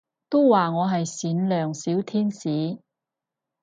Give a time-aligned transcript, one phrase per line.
[0.29, 2.79] 都話我係善良小天使